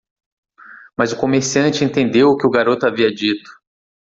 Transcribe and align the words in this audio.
Mas 0.97 1.11
o 1.11 1.15
comerciante 1.15 1.83
entendeu 1.83 2.29
o 2.29 2.35
que 2.35 2.47
o 2.47 2.49
garoto 2.49 2.87
havia 2.87 3.13
dito. 3.13 3.51